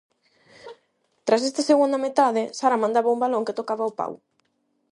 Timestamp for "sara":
2.57-2.81